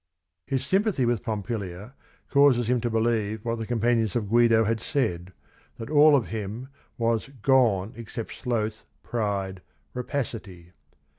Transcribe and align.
His 0.47 0.65
sympathy 0.65 1.05
with 1.05 1.21
Pompilia 1.21 1.93
causes 2.31 2.67
him 2.67 2.81
to 2.81 2.89
believe 2.89 3.45
what 3.45 3.59
the 3.59 3.67
companions 3.67 4.15
of 4.15 4.29
Guido 4.29 4.63
had 4.63 4.79
said, 4.79 5.31
that 5.77 5.91
all 5.91 6.15
of 6.15 6.29
him 6.29 6.69
was 6.97 7.29
"gone 7.43 7.93
except 7.95 8.33
sloth, 8.33 8.83
pride, 9.03 9.61
rapacity." 9.93 10.71